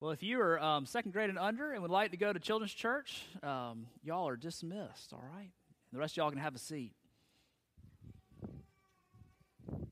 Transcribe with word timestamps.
Well, 0.00 0.12
if 0.12 0.22
you 0.22 0.40
are 0.40 0.58
um, 0.58 0.86
second 0.86 1.12
grade 1.12 1.28
and 1.28 1.38
under 1.38 1.72
and 1.72 1.82
would 1.82 1.90
like 1.90 2.12
to 2.12 2.16
go 2.16 2.32
to 2.32 2.38
children's 2.38 2.72
church, 2.72 3.22
um, 3.42 3.86
y'all 4.02 4.26
are 4.26 4.36
dismissed, 4.36 5.12
all 5.12 5.22
right? 5.34 5.50
The 5.92 5.98
rest 5.98 6.14
of 6.14 6.16
y'all 6.16 6.30
can 6.30 6.38
have 6.38 6.54
a 6.54 6.58
seat. 6.58 6.94
And 9.70 9.90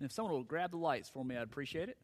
if 0.00 0.10
someone 0.10 0.34
will 0.34 0.42
grab 0.42 0.72
the 0.72 0.78
lights 0.78 1.08
for 1.08 1.24
me, 1.24 1.36
I'd 1.36 1.44
appreciate 1.44 1.88
it. 1.88 1.96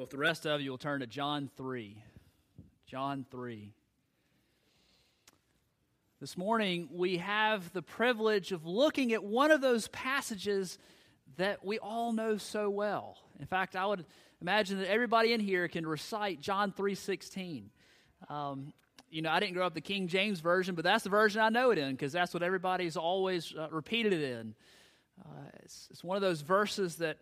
Well, 0.00 0.06
if 0.06 0.10
the 0.12 0.16
rest 0.16 0.46
of 0.46 0.62
you 0.62 0.70
will 0.70 0.78
turn 0.78 1.00
to 1.00 1.06
John 1.06 1.50
3. 1.58 2.02
John 2.86 3.26
3. 3.30 3.70
This 6.22 6.38
morning, 6.38 6.88
we 6.90 7.18
have 7.18 7.70
the 7.74 7.82
privilege 7.82 8.50
of 8.50 8.64
looking 8.64 9.12
at 9.12 9.22
one 9.22 9.50
of 9.50 9.60
those 9.60 9.88
passages 9.88 10.78
that 11.36 11.62
we 11.66 11.78
all 11.78 12.14
know 12.14 12.38
so 12.38 12.70
well. 12.70 13.18
In 13.40 13.44
fact, 13.44 13.76
I 13.76 13.84
would 13.84 14.06
imagine 14.40 14.78
that 14.78 14.88
everybody 14.88 15.34
in 15.34 15.40
here 15.40 15.68
can 15.68 15.86
recite 15.86 16.40
John 16.40 16.72
3.16. 16.72 17.64
Um, 18.30 18.72
you 19.10 19.20
know, 19.20 19.28
I 19.28 19.38
didn't 19.38 19.52
grow 19.52 19.66
up 19.66 19.74
the 19.74 19.82
King 19.82 20.08
James 20.08 20.40
Version, 20.40 20.74
but 20.74 20.82
that's 20.82 21.04
the 21.04 21.10
version 21.10 21.42
I 21.42 21.50
know 21.50 21.72
it 21.72 21.78
in 21.78 21.90
because 21.90 22.12
that's 22.12 22.32
what 22.32 22.42
everybody's 22.42 22.96
always 22.96 23.52
uh, 23.54 23.68
repeated 23.70 24.14
it 24.14 24.22
in. 24.22 24.54
Uh, 25.22 25.50
it's, 25.62 25.88
it's, 25.90 26.02
one 26.02 26.16
of 26.16 26.22
those 26.22 26.40
verses 26.40 26.96
that 26.96 27.18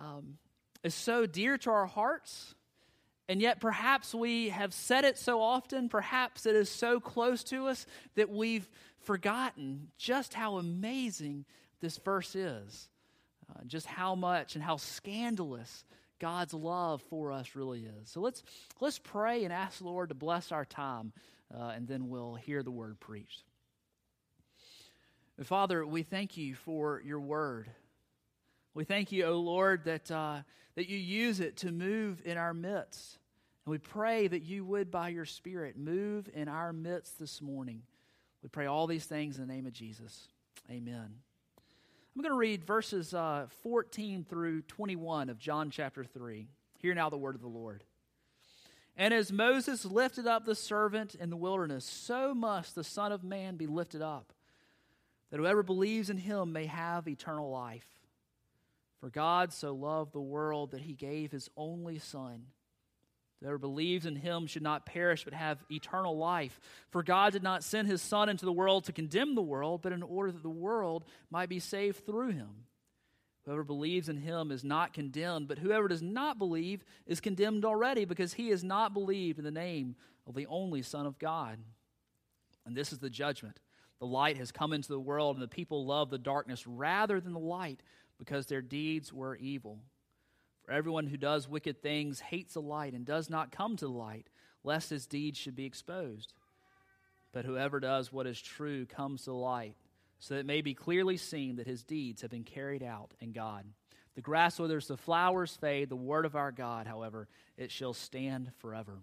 um, 0.00 0.38
is 0.82 0.94
so 0.94 1.26
dear 1.26 1.58
to 1.58 1.70
our 1.70 1.86
hearts, 1.86 2.54
and 3.28 3.40
yet 3.40 3.60
perhaps 3.60 4.14
we 4.14 4.48
have 4.48 4.74
said 4.74 5.04
it 5.04 5.16
so 5.16 5.40
often, 5.40 5.88
perhaps 5.88 6.44
it 6.44 6.56
is 6.56 6.68
so 6.68 7.00
close 7.00 7.44
to 7.44 7.68
us 7.68 7.86
that 8.14 8.30
we've 8.30 8.68
forgotten 8.98 9.88
just 9.96 10.34
how 10.34 10.56
amazing 10.56 11.44
this 11.80 11.98
verse 11.98 12.34
is, 12.34 12.88
uh, 13.50 13.60
just 13.66 13.86
how 13.86 14.14
much 14.14 14.54
and 14.54 14.62
how 14.62 14.76
scandalous 14.76 15.84
God's 16.18 16.54
love 16.54 17.02
for 17.10 17.32
us 17.32 17.54
really 17.54 17.80
is. 17.80 18.10
So 18.10 18.20
let's 18.20 18.42
let's 18.80 18.98
pray 18.98 19.44
and 19.44 19.52
ask 19.52 19.78
the 19.78 19.84
Lord 19.84 20.10
to 20.10 20.14
bless 20.14 20.52
our 20.52 20.64
time, 20.64 21.12
uh, 21.52 21.72
and 21.74 21.88
then 21.88 22.08
we'll 22.08 22.34
hear 22.34 22.62
the 22.62 22.70
word 22.70 23.00
preached. 23.00 23.42
Father, 25.42 25.84
we 25.84 26.02
thank 26.02 26.36
you 26.36 26.54
for 26.54 27.02
your 27.04 27.18
word. 27.18 27.68
We 28.74 28.84
thank 28.84 29.12
you, 29.12 29.26
O 29.26 29.38
Lord, 29.38 29.84
that, 29.84 30.10
uh, 30.10 30.38
that 30.76 30.88
you 30.88 30.96
use 30.96 31.40
it 31.40 31.58
to 31.58 31.72
move 31.72 32.22
in 32.24 32.38
our 32.38 32.54
midst. 32.54 33.18
And 33.66 33.70
we 33.70 33.78
pray 33.78 34.28
that 34.28 34.42
you 34.42 34.64
would, 34.64 34.90
by 34.90 35.10
your 35.10 35.26
Spirit, 35.26 35.76
move 35.76 36.28
in 36.32 36.48
our 36.48 36.72
midst 36.72 37.18
this 37.18 37.42
morning. 37.42 37.82
We 38.42 38.48
pray 38.48 38.66
all 38.66 38.86
these 38.86 39.04
things 39.04 39.36
in 39.36 39.46
the 39.46 39.52
name 39.52 39.66
of 39.66 39.74
Jesus. 39.74 40.28
Amen. 40.70 41.14
I'm 42.14 42.22
going 42.22 42.32
to 42.32 42.38
read 42.38 42.64
verses 42.64 43.12
uh, 43.12 43.46
14 43.62 44.24
through 44.28 44.62
21 44.62 45.28
of 45.28 45.38
John 45.38 45.70
chapter 45.70 46.02
3. 46.02 46.48
Hear 46.78 46.94
now 46.94 47.10
the 47.10 47.18
word 47.18 47.34
of 47.34 47.42
the 47.42 47.48
Lord. 47.48 47.84
And 48.96 49.14
as 49.14 49.32
Moses 49.32 49.84
lifted 49.84 50.26
up 50.26 50.44
the 50.44 50.54
servant 50.54 51.14
in 51.14 51.30
the 51.30 51.36
wilderness, 51.36 51.84
so 51.84 52.34
must 52.34 52.74
the 52.74 52.84
Son 52.84 53.12
of 53.12 53.22
Man 53.22 53.56
be 53.56 53.66
lifted 53.66 54.02
up, 54.02 54.32
that 55.30 55.38
whoever 55.38 55.62
believes 55.62 56.10
in 56.10 56.18
him 56.18 56.52
may 56.52 56.66
have 56.66 57.06
eternal 57.06 57.50
life. 57.50 58.01
For 59.02 59.10
God 59.10 59.52
so 59.52 59.74
loved 59.74 60.12
the 60.12 60.20
world 60.20 60.70
that 60.70 60.82
he 60.82 60.92
gave 60.92 61.32
his 61.32 61.50
only 61.56 61.98
Son. 61.98 62.44
Whoever 63.40 63.58
believes 63.58 64.06
in 64.06 64.14
him 64.14 64.46
should 64.46 64.62
not 64.62 64.86
perish 64.86 65.24
but 65.24 65.34
have 65.34 65.58
eternal 65.68 66.16
life. 66.16 66.60
For 66.90 67.02
God 67.02 67.32
did 67.32 67.42
not 67.42 67.64
send 67.64 67.88
his 67.88 68.00
Son 68.00 68.28
into 68.28 68.44
the 68.44 68.52
world 68.52 68.84
to 68.84 68.92
condemn 68.92 69.34
the 69.34 69.42
world, 69.42 69.82
but 69.82 69.90
in 69.90 70.04
order 70.04 70.30
that 70.30 70.44
the 70.44 70.48
world 70.48 71.04
might 71.32 71.48
be 71.48 71.58
saved 71.58 72.06
through 72.06 72.30
him. 72.30 72.66
Whoever 73.44 73.64
believes 73.64 74.08
in 74.08 74.18
him 74.18 74.52
is 74.52 74.62
not 74.62 74.92
condemned, 74.92 75.48
but 75.48 75.58
whoever 75.58 75.88
does 75.88 76.00
not 76.00 76.38
believe 76.38 76.84
is 77.04 77.20
condemned 77.20 77.64
already 77.64 78.04
because 78.04 78.34
he 78.34 78.50
has 78.50 78.62
not 78.62 78.94
believed 78.94 79.40
in 79.40 79.44
the 79.44 79.50
name 79.50 79.96
of 80.28 80.36
the 80.36 80.46
only 80.46 80.82
Son 80.82 81.06
of 81.06 81.18
God. 81.18 81.58
And 82.64 82.76
this 82.76 82.92
is 82.92 83.00
the 83.00 83.10
judgment. 83.10 83.58
The 83.98 84.06
light 84.06 84.36
has 84.36 84.52
come 84.52 84.72
into 84.72 84.88
the 84.88 85.00
world, 85.00 85.36
and 85.36 85.42
the 85.42 85.48
people 85.48 85.86
love 85.86 86.10
the 86.10 86.18
darkness 86.18 86.66
rather 86.66 87.20
than 87.20 87.32
the 87.32 87.38
light 87.38 87.82
because 88.22 88.46
their 88.46 88.62
deeds 88.62 89.12
were 89.12 89.34
evil. 89.34 89.80
For 90.64 90.70
everyone 90.70 91.08
who 91.08 91.16
does 91.16 91.48
wicked 91.48 91.82
things 91.82 92.20
hates 92.20 92.54
the 92.54 92.62
light 92.62 92.92
and 92.92 93.04
does 93.04 93.28
not 93.28 93.50
come 93.50 93.76
to 93.76 93.86
the 93.86 93.90
light, 93.90 94.28
lest 94.62 94.90
his 94.90 95.08
deeds 95.08 95.36
should 95.36 95.56
be 95.56 95.64
exposed. 95.64 96.32
But 97.32 97.44
whoever 97.44 97.80
does 97.80 98.12
what 98.12 98.28
is 98.28 98.40
true 98.40 98.86
comes 98.86 99.24
to 99.24 99.30
the 99.30 99.36
light, 99.36 99.74
so 100.20 100.34
that 100.34 100.40
it 100.40 100.46
may 100.46 100.60
be 100.60 100.72
clearly 100.72 101.16
seen 101.16 101.56
that 101.56 101.66
his 101.66 101.82
deeds 101.82 102.22
have 102.22 102.30
been 102.30 102.44
carried 102.44 102.84
out 102.84 103.12
in 103.18 103.32
God. 103.32 103.64
The 104.14 104.20
grass 104.20 104.56
withers, 104.60 104.86
the 104.86 104.96
flowers 104.96 105.56
fade, 105.56 105.88
the 105.88 105.96
word 105.96 106.24
of 106.24 106.36
our 106.36 106.52
God, 106.52 106.86
however, 106.86 107.26
it 107.56 107.72
shall 107.72 107.92
stand 107.92 108.52
forever. 108.58 109.00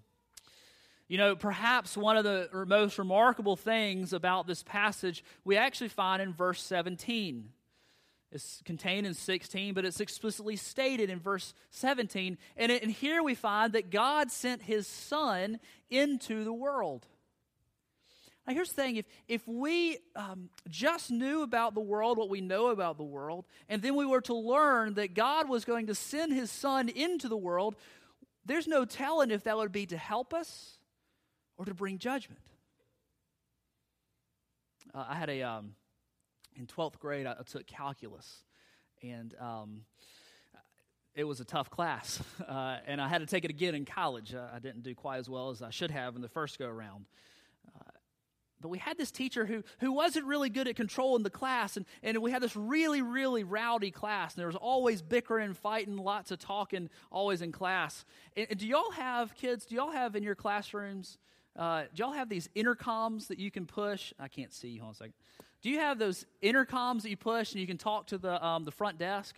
You 1.09 1.18
know, 1.18 1.36
perhaps 1.36 1.97
one 1.97 2.16
of 2.16 2.24
the 2.24 2.47
most 2.68 2.97
remarkable 2.97 3.57
things 3.57 4.13
about 4.13 4.47
this 4.47 4.63
passage 4.63 5.25
we 5.44 5.57
actually 5.57 5.90
find 5.90 6.22
in 6.22 6.31
verse 6.31 6.62
17. 6.62 7.50
It's 8.31 8.62
contained 8.63 9.07
in 9.07 9.16
16, 9.16 9.73
but 9.73 9.85
it's 9.85 10.00
explicitly 10.00 10.56
stated 10.56 11.09
in 11.09 11.19
verse 11.19 11.53
17. 11.72 12.38
And, 12.57 12.72
it, 12.72 12.84
and 12.84 12.91
here 12.91 13.23
we 13.23 13.34
find 13.34 13.73
that 13.73 13.90
God 13.90 14.31
sent 14.31 14.62
his 14.62 14.85
Son 14.85 15.59
into 15.90 16.44
the 16.44 16.53
world. 16.53 17.07
Now, 18.45 18.53
here's 18.53 18.69
the 18.69 18.81
thing 18.81 18.95
if, 18.97 19.06
if 19.28 19.47
we 19.47 19.97
um, 20.16 20.50
just 20.69 21.09
knew 21.09 21.41
about 21.41 21.73
the 21.73 21.81
world 21.81 22.18
what 22.18 22.29
we 22.29 22.41
know 22.41 22.68
about 22.68 22.97
the 22.97 23.03
world, 23.03 23.45
and 23.68 23.81
then 23.81 23.95
we 23.95 24.06
were 24.06 24.22
to 24.22 24.35
learn 24.35 24.94
that 24.95 25.16
God 25.16 25.50
was 25.50 25.66
going 25.66 25.88
to 25.88 25.95
send 25.95 26.31
his 26.31 26.51
Son 26.51 26.88
into 26.88 27.28
the 27.28 27.38
world, 27.38 27.75
there's 28.45 28.68
no 28.68 28.85
telling 28.85 29.31
if 29.31 29.44
that 29.45 29.57
would 29.57 29.72
be 29.72 29.88
to 29.88 29.97
help 29.97 30.35
us 30.35 30.78
or 31.57 31.66
to 31.66 31.73
bring 31.73 31.97
judgment. 31.97 32.41
Uh, 34.94 35.06
I 35.09 35.16
had 35.16 35.29
a. 35.29 35.41
Um, 35.41 35.75
in 36.59 36.67
12th 36.67 36.99
grade, 36.99 37.25
I, 37.25 37.35
took 37.49 37.65
calculus. 37.65 38.43
And 39.01 39.33
um, 39.39 39.81
it 41.15 41.23
was 41.23 41.39
a 41.39 41.45
tough 41.45 41.69
class. 41.69 42.21
Uh, 42.49 42.77
and 42.87 42.99
I 42.99 43.07
had 43.07 43.19
to 43.19 43.27
take 43.27 43.45
it 43.45 43.51
again 43.51 43.75
in 43.75 43.85
college. 43.85 44.33
I 44.33 44.57
didn't 44.57 44.81
do 44.81 44.95
quite 44.95 45.17
as 45.17 45.29
well 45.29 45.51
as 45.51 45.61
I 45.61 45.69
should 45.69 45.91
have 45.91 46.15
in 46.15 46.21
the 46.23 46.27
first 46.27 46.57
go 46.57 46.65
around. 46.65 47.05
Uh, 47.67 47.91
but 48.59 48.69
we 48.69 48.79
had 48.79 48.97
this 48.97 49.11
teacher 49.11 49.45
who, 49.45 49.63
who 49.81 49.91
wasn't 49.91 50.25
really 50.25 50.49
good 50.49 50.67
at 50.67 50.75
controlling 50.75 51.21
the 51.21 51.29
class, 51.29 51.77
and, 51.77 51.85
and 52.01 52.17
we 52.17 52.31
had 52.31 52.41
this 52.41 52.55
really, 52.55 53.03
really 53.03 53.43
rowdy 53.43 53.91
class, 53.91 54.33
and 54.33 54.39
there 54.39 54.47
was 54.47 54.55
always 54.55 55.03
bickering, 55.03 55.53
fighting, 55.53 55.95
lots 55.95 56.31
of 56.31 56.39
talking, 56.39 56.89
always 57.11 57.43
in 57.43 57.51
class. 57.51 58.03
And, 58.35 58.47
and 58.49 58.59
do 58.59 58.65
y'all 58.65 58.91
have, 58.91 59.35
kids, 59.35 59.65
do 59.65 59.75
y'all 59.75 59.91
have 59.91 60.15
in 60.15 60.23
your 60.23 60.35
classrooms, 60.35 61.19
uh, 61.55 61.83
do 61.93 62.01
y'all 62.01 62.13
have 62.13 62.29
these 62.29 62.49
intercoms 62.55 63.27
that 63.27 63.37
you 63.37 63.51
can 63.51 63.67
push? 63.67 64.11
I 64.19 64.27
can't 64.27 64.53
see, 64.53 64.77
hold 64.77 64.89
on 64.89 64.91
a 64.93 64.95
second. 64.95 65.13
Do 65.61 65.69
you 65.69 65.79
have 65.79 65.99
those 65.99 66.25
intercoms 66.41 67.01
that 67.01 67.09
you 67.09 67.17
push 67.17 67.51
and 67.51 67.59
you 67.59 67.67
can 67.67 67.77
talk 67.77 68.07
to 68.07 68.17
the, 68.17 68.43
um, 68.45 68.63
the 68.63 68.71
front 68.71 68.97
desk? 68.97 69.35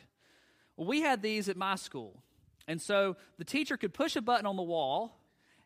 Well, 0.77 0.87
we 0.87 1.01
had 1.01 1.21
these 1.21 1.49
at 1.49 1.57
my 1.57 1.75
school. 1.75 2.21
And 2.67 2.81
so 2.81 3.17
the 3.37 3.45
teacher 3.45 3.75
could 3.75 3.93
push 3.93 4.15
a 4.15 4.21
button 4.21 4.45
on 4.45 4.55
the 4.55 4.63
wall, 4.63 5.17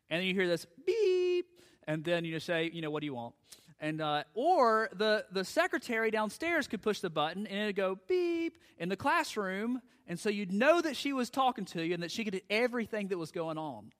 and 0.08 0.24
you 0.24 0.32
hear 0.32 0.48
this 0.48 0.66
beep, 0.86 1.46
and 1.86 2.02
then 2.02 2.24
you 2.24 2.32
just 2.32 2.46
say, 2.46 2.70
you 2.72 2.80
know, 2.80 2.90
what 2.90 3.00
do 3.00 3.06
you 3.06 3.14
want? 3.14 3.34
And 3.78 4.00
uh, 4.00 4.24
or 4.32 4.88
the 4.94 5.26
the 5.30 5.44
secretary 5.44 6.10
downstairs 6.10 6.66
could 6.66 6.80
push 6.80 7.00
the 7.00 7.10
button 7.10 7.46
and 7.46 7.58
it'd 7.58 7.76
go 7.76 7.98
beep 8.08 8.56
in 8.78 8.88
the 8.88 8.96
classroom, 8.96 9.82
and 10.06 10.18
so 10.18 10.30
you'd 10.30 10.52
know 10.52 10.80
that 10.80 10.96
she 10.96 11.12
was 11.12 11.28
talking 11.28 11.66
to 11.66 11.84
you 11.84 11.92
and 11.92 12.02
that 12.02 12.10
she 12.10 12.24
could 12.24 12.32
do 12.32 12.40
everything 12.48 13.08
that 13.08 13.18
was 13.18 13.30
going 13.30 13.58
on. 13.58 13.92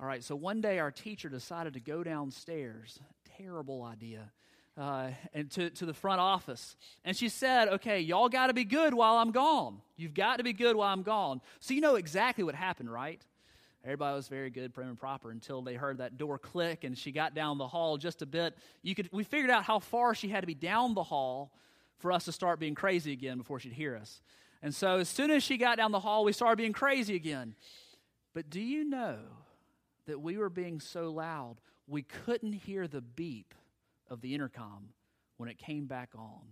All 0.00 0.06
right, 0.06 0.24
so 0.24 0.34
one 0.34 0.60
day 0.60 0.80
our 0.80 0.90
teacher 0.90 1.28
decided 1.28 1.74
to 1.74 1.80
go 1.80 2.02
downstairs. 2.02 2.98
Terrible 3.38 3.84
idea 3.84 4.32
uh, 4.76 5.08
and 5.34 5.50
to, 5.52 5.70
to 5.70 5.86
the 5.86 5.94
front 5.94 6.20
office. 6.20 6.76
And 7.04 7.16
she 7.16 7.28
said, 7.28 7.68
Okay, 7.68 8.00
y'all 8.00 8.28
got 8.28 8.46
to 8.48 8.54
be 8.54 8.64
good 8.64 8.94
while 8.94 9.16
I'm 9.16 9.30
gone. 9.30 9.80
You've 9.96 10.14
got 10.14 10.36
to 10.36 10.44
be 10.44 10.52
good 10.52 10.76
while 10.76 10.92
I'm 10.92 11.02
gone. 11.02 11.40
So 11.60 11.74
you 11.74 11.80
know 11.80 11.96
exactly 11.96 12.44
what 12.44 12.54
happened, 12.54 12.92
right? 12.92 13.20
Everybody 13.84 14.14
was 14.14 14.28
very 14.28 14.50
good, 14.50 14.72
prim 14.72 14.88
and 14.88 14.98
proper, 14.98 15.30
until 15.30 15.60
they 15.60 15.74
heard 15.74 15.98
that 15.98 16.16
door 16.16 16.38
click 16.38 16.84
and 16.84 16.96
she 16.96 17.10
got 17.10 17.34
down 17.34 17.58
the 17.58 17.66
hall 17.66 17.96
just 17.98 18.22
a 18.22 18.26
bit. 18.26 18.56
You 18.82 18.94
could, 18.94 19.08
we 19.12 19.24
figured 19.24 19.50
out 19.50 19.64
how 19.64 19.80
far 19.80 20.14
she 20.14 20.28
had 20.28 20.40
to 20.42 20.46
be 20.46 20.54
down 20.54 20.94
the 20.94 21.02
hall 21.02 21.52
for 21.98 22.12
us 22.12 22.24
to 22.26 22.32
start 22.32 22.60
being 22.60 22.76
crazy 22.76 23.12
again 23.12 23.38
before 23.38 23.58
she'd 23.58 23.72
hear 23.72 23.96
us. 23.96 24.20
And 24.62 24.72
so 24.72 24.98
as 24.98 25.08
soon 25.08 25.32
as 25.32 25.42
she 25.42 25.56
got 25.56 25.78
down 25.78 25.90
the 25.90 25.98
hall, 25.98 26.24
we 26.24 26.32
started 26.32 26.58
being 26.58 26.72
crazy 26.72 27.16
again. 27.16 27.56
But 28.34 28.50
do 28.50 28.60
you 28.60 28.88
know 28.88 29.18
that 30.06 30.20
we 30.20 30.38
were 30.38 30.50
being 30.50 30.78
so 30.78 31.10
loud 31.10 31.56
we 31.88 32.02
couldn't 32.02 32.52
hear 32.52 32.86
the 32.86 33.00
beep 33.00 33.54
of 34.12 34.20
the 34.20 34.34
intercom 34.34 34.90
when 35.38 35.48
it 35.48 35.58
came 35.58 35.86
back 35.86 36.10
on. 36.16 36.42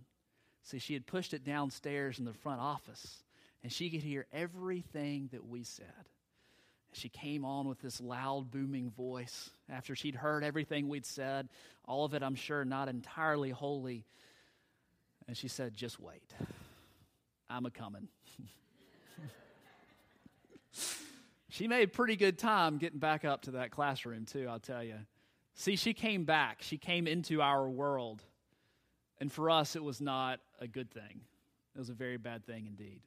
See, 0.63 0.79
she 0.79 0.93
had 0.93 1.05
pushed 1.07 1.33
it 1.33 1.43
downstairs 1.43 2.19
in 2.19 2.25
the 2.25 2.33
front 2.33 2.59
office. 2.59 3.23
and 3.63 3.71
she 3.71 3.91
could 3.91 4.01
hear 4.01 4.25
everything 4.33 5.29
that 5.31 5.45
we 5.45 5.63
said. 5.63 6.09
She 6.93 7.09
came 7.09 7.45
on 7.45 7.67
with 7.67 7.79
this 7.79 8.01
loud, 8.01 8.49
booming 8.51 8.89
voice 8.89 9.51
after 9.69 9.95
she'd 9.95 10.15
heard 10.15 10.43
everything 10.43 10.89
we'd 10.89 11.05
said, 11.05 11.47
all 11.85 12.03
of 12.03 12.13
it, 12.15 12.23
I'm 12.23 12.35
sure, 12.35 12.65
not 12.65 12.89
entirely 12.89 13.51
holy. 13.51 14.05
And 15.27 15.37
she 15.37 15.47
said, 15.47 15.73
Just 15.75 15.99
wait. 15.99 16.33
I'm 17.49 17.65
a 17.65 17.71
coming. 17.71 18.07
she 21.49 21.67
made 21.67 21.93
pretty 21.93 22.15
good 22.15 22.37
time 22.37 22.77
getting 22.77 22.99
back 22.99 23.25
up 23.25 23.43
to 23.43 23.51
that 23.51 23.71
classroom, 23.71 24.25
too, 24.25 24.47
I'll 24.49 24.59
tell 24.59 24.83
you. 24.83 24.95
See, 25.61 25.75
she 25.75 25.93
came 25.93 26.23
back. 26.23 26.63
She 26.63 26.79
came 26.79 27.05
into 27.05 27.39
our 27.39 27.69
world. 27.69 28.23
And 29.19 29.31
for 29.31 29.51
us, 29.51 29.75
it 29.75 29.83
was 29.83 30.01
not 30.01 30.39
a 30.59 30.67
good 30.67 30.89
thing. 30.89 31.21
It 31.75 31.77
was 31.77 31.89
a 31.89 31.93
very 31.93 32.17
bad 32.17 32.47
thing 32.47 32.65
indeed. 32.65 33.01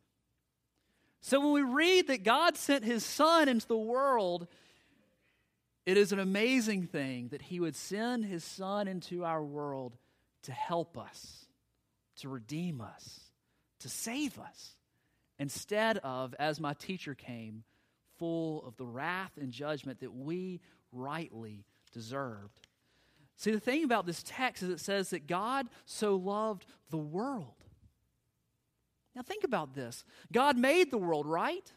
So 1.21 1.41
when 1.41 1.51
we 1.51 1.63
read 1.63 2.07
that 2.07 2.23
God 2.23 2.57
sent 2.57 2.85
his 2.85 3.05
son 3.05 3.49
into 3.49 3.67
the 3.67 3.77
world, 3.77 4.47
it 5.85 5.97
is 5.97 6.13
an 6.13 6.21
amazing 6.21 6.87
thing 6.87 7.27
that 7.33 7.43
he 7.43 7.59
would 7.59 7.75
send 7.75 8.25
his 8.25 8.45
son 8.45 8.87
into 8.87 9.25
our 9.25 9.43
world 9.43 9.97
to 10.43 10.53
help 10.53 10.97
us, 10.97 11.47
to 12.21 12.29
redeem 12.29 12.81
us, 12.81 13.19
to 13.81 13.89
save 13.89 14.39
us, 14.39 14.77
instead 15.41 15.99
of, 16.05 16.37
as 16.39 16.61
my 16.61 16.75
teacher 16.75 17.17
came, 17.17 17.65
full 18.17 18.65
of 18.65 18.77
the 18.77 18.87
wrath 18.87 19.33
and 19.41 19.51
judgment 19.51 19.99
that 19.99 20.15
we 20.15 20.61
rightly 20.93 21.65
deserved. 21.95 22.61
See, 23.37 23.51
the 23.51 23.61
thing 23.61 23.85
about 23.85 24.05
this 24.05 24.23
text 24.25 24.63
is 24.63 24.69
it 24.69 24.81
says 24.81 25.11
that 25.11 25.27
God 25.27 25.69
so 25.87 26.17
loved 26.17 26.67
the 26.91 26.99
world 26.99 27.55
now, 29.15 29.23
think 29.23 29.45
about 29.45 29.75
this 29.75 30.05
God 30.33 30.57
made 30.57 30.91
the 30.91 30.99
world, 30.99 31.27
right? 31.27 31.73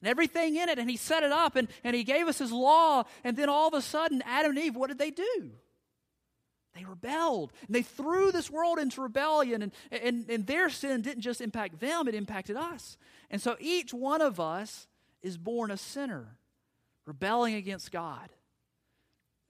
And 0.00 0.08
everything 0.08 0.56
in 0.56 0.68
it, 0.68 0.78
and 0.78 0.90
He 0.90 0.96
set 0.96 1.22
it 1.22 1.32
up, 1.32 1.56
and, 1.56 1.68
and 1.82 1.96
He 1.96 2.04
gave 2.04 2.28
us 2.28 2.38
His 2.38 2.52
law, 2.52 3.04
and 3.22 3.36
then 3.36 3.48
all 3.48 3.68
of 3.68 3.74
a 3.74 3.82
sudden, 3.82 4.22
Adam 4.26 4.50
and 4.50 4.58
Eve, 4.58 4.76
what 4.76 4.88
did 4.88 4.98
they 4.98 5.10
do? 5.10 5.50
They 6.74 6.84
rebelled. 6.84 7.52
And 7.66 7.74
they 7.74 7.82
threw 7.82 8.30
this 8.30 8.50
world 8.50 8.78
into 8.78 9.00
rebellion, 9.00 9.62
and, 9.62 9.72
and, 9.90 10.28
and 10.28 10.46
their 10.46 10.68
sin 10.68 11.02
didn't 11.02 11.22
just 11.22 11.40
impact 11.40 11.80
them, 11.80 12.06
it 12.06 12.14
impacted 12.14 12.56
us. 12.56 12.96
And 13.30 13.40
so 13.40 13.56
each 13.58 13.94
one 13.94 14.20
of 14.20 14.38
us 14.38 14.86
is 15.22 15.38
born 15.38 15.70
a 15.70 15.76
sinner, 15.76 16.36
rebelling 17.06 17.54
against 17.54 17.90
God. 17.90 18.28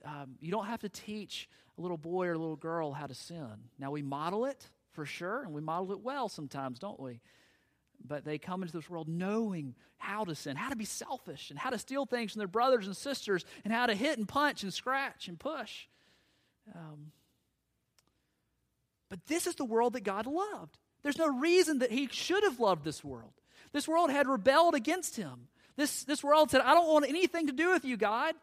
Um, 0.05 0.35
you 0.39 0.51
don't 0.51 0.67
have 0.67 0.81
to 0.81 0.89
teach 0.89 1.49
a 1.77 1.81
little 1.81 1.97
boy 1.97 2.27
or 2.27 2.33
a 2.33 2.37
little 2.37 2.55
girl 2.55 2.91
how 2.91 3.07
to 3.07 3.15
sin. 3.15 3.69
Now, 3.79 3.91
we 3.91 4.01
model 4.01 4.45
it, 4.45 4.69
for 4.91 5.05
sure, 5.05 5.43
and 5.43 5.53
we 5.53 5.61
model 5.61 5.91
it 5.91 5.99
well 5.99 6.29
sometimes, 6.29 6.79
don't 6.79 6.99
we? 6.99 7.19
But 8.05 8.23
they 8.23 8.37
come 8.37 8.61
into 8.61 8.73
this 8.73 8.89
world 8.89 9.07
knowing 9.07 9.75
how 9.97 10.23
to 10.25 10.35
sin, 10.35 10.55
how 10.55 10.69
to 10.69 10.75
be 10.75 10.85
selfish, 10.85 11.49
and 11.49 11.57
how 11.57 11.71
to 11.71 11.79
steal 11.79 12.05
things 12.05 12.33
from 12.33 12.39
their 12.39 12.47
brothers 12.47 12.85
and 12.85 12.95
sisters, 12.95 13.45
and 13.63 13.73
how 13.73 13.87
to 13.87 13.95
hit 13.95 14.17
and 14.17 14.27
punch 14.27 14.63
and 14.63 14.73
scratch 14.73 15.27
and 15.27 15.39
push. 15.39 15.87
Um, 16.73 17.11
but 19.09 19.25
this 19.27 19.47
is 19.47 19.55
the 19.55 19.65
world 19.65 19.93
that 19.93 20.03
God 20.03 20.27
loved. 20.27 20.77
There's 21.03 21.17
no 21.17 21.27
reason 21.27 21.79
that 21.79 21.91
He 21.91 22.07
should 22.11 22.43
have 22.43 22.59
loved 22.59 22.83
this 22.83 23.03
world. 23.03 23.33
This 23.71 23.87
world 23.87 24.11
had 24.11 24.27
rebelled 24.27 24.75
against 24.75 25.15
Him. 25.15 25.47
This, 25.75 26.03
this 26.03 26.23
world 26.23 26.51
said, 26.51 26.61
I 26.61 26.73
don't 26.73 26.87
want 26.87 27.07
anything 27.07 27.47
to 27.47 27.53
do 27.53 27.71
with 27.71 27.85
you, 27.85 27.97
God. 27.97 28.35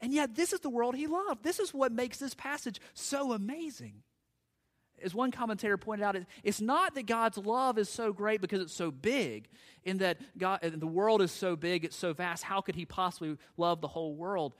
And 0.00 0.12
yet, 0.12 0.34
this 0.34 0.52
is 0.52 0.60
the 0.60 0.70
world 0.70 0.94
He 0.94 1.06
loved. 1.06 1.42
This 1.42 1.58
is 1.58 1.72
what 1.72 1.92
makes 1.92 2.18
this 2.18 2.34
passage 2.34 2.80
so 2.94 3.32
amazing 3.32 4.02
as 5.02 5.14
one 5.14 5.30
commentator 5.30 5.76
pointed 5.76 6.04
out, 6.04 6.16
it's 6.42 6.60
not 6.60 6.94
that 6.94 7.06
God's 7.06 7.38
love 7.38 7.78
is 7.78 7.88
so 7.88 8.12
great 8.12 8.40
because 8.40 8.60
it's 8.60 8.72
so 8.72 8.90
big, 8.90 9.48
in 9.84 9.98
that 9.98 10.18
God, 10.38 10.60
the 10.62 10.86
world 10.86 11.22
is 11.22 11.30
so 11.30 11.56
big, 11.56 11.84
it's 11.84 11.96
so 11.96 12.12
vast. 12.12 12.42
How 12.42 12.60
could 12.60 12.74
He 12.74 12.84
possibly 12.84 13.36
love 13.56 13.80
the 13.80 13.88
whole 13.88 14.14
world? 14.14 14.54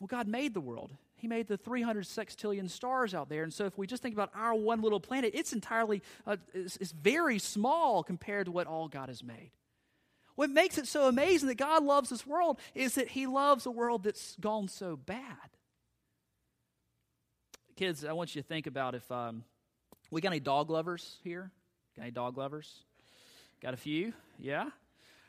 Well, 0.00 0.08
God 0.08 0.28
made 0.28 0.54
the 0.54 0.60
world. 0.60 0.92
He 1.14 1.28
made 1.28 1.48
the 1.48 1.56
300 1.56 2.04
sextillion 2.04 2.68
stars 2.68 3.14
out 3.14 3.28
there. 3.28 3.42
And 3.42 3.52
so, 3.52 3.64
if 3.64 3.78
we 3.78 3.86
just 3.86 4.02
think 4.02 4.14
about 4.14 4.30
our 4.34 4.54
one 4.54 4.82
little 4.82 5.00
planet, 5.00 5.32
it's 5.34 5.52
entirely, 5.52 6.02
uh, 6.26 6.36
it's, 6.52 6.76
it's 6.76 6.92
very 6.92 7.38
small 7.38 8.02
compared 8.02 8.46
to 8.46 8.52
what 8.52 8.66
all 8.66 8.88
God 8.88 9.08
has 9.08 9.22
made. 9.22 9.50
What 10.36 10.50
makes 10.50 10.78
it 10.78 10.86
so 10.86 11.08
amazing 11.08 11.48
that 11.48 11.56
God 11.56 11.82
loves 11.82 12.10
this 12.10 12.26
world 12.26 12.58
is 12.74 12.94
that 12.94 13.08
He 13.08 13.26
loves 13.26 13.66
a 13.66 13.70
world 13.70 14.04
that's 14.04 14.36
gone 14.36 14.68
so 14.68 14.96
bad. 14.96 15.20
Kids, 17.74 18.04
I 18.04 18.12
want 18.12 18.34
you 18.34 18.40
to 18.40 18.48
think 18.48 18.66
about 18.66 18.94
if. 18.94 19.10
Um, 19.10 19.44
we 20.10 20.20
got 20.20 20.28
any 20.28 20.40
dog 20.40 20.70
lovers 20.70 21.16
here? 21.24 21.50
Got 21.96 22.02
any 22.02 22.10
dog 22.12 22.38
lovers? 22.38 22.84
Got 23.60 23.74
a 23.74 23.76
few? 23.76 24.12
Yeah? 24.38 24.70